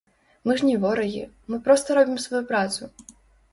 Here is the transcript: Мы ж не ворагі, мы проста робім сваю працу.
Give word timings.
Мы 0.47 0.55
ж 0.61 0.69
не 0.69 0.77
ворагі, 0.85 1.21
мы 1.53 1.61
проста 1.69 1.99
робім 1.99 2.19
сваю 2.27 2.43
працу. 2.51 2.93